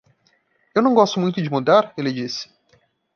[0.73, 2.49] "Eu não gosto muito de mudar?" ele disse.